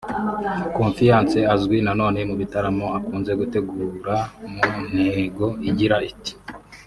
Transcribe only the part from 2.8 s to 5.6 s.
akunze gutegura mu ntego